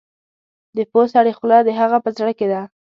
د 0.75 0.79
پوه 0.91 1.05
سړي 1.13 1.33
خوله 1.37 1.57
د 1.63 1.69
هغه 1.79 1.97
په 2.03 2.09
زړه 2.17 2.31
کې 2.39 2.47
ده. 2.51 2.61